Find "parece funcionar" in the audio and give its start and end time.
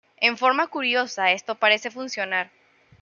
1.63-2.47